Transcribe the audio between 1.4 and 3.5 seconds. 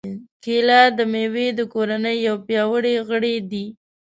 د کورنۍ یو پیاوړی غړی